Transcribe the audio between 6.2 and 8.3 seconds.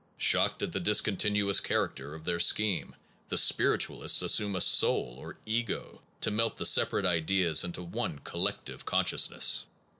to melt the separate ideas into one